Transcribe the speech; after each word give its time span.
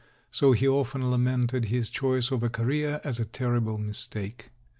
So 0.31 0.53
he 0.53 0.67
often 0.67 1.11
lamented 1.11 1.65
his 1.65 1.91
choice 1.91 2.31
of 2.31 2.41
a 2.41 2.49
career 2.49 3.01
as 3.03 3.19
a 3.19 3.25
ter 3.25 3.59
rible 3.59 3.77
mistake. 3.79 4.49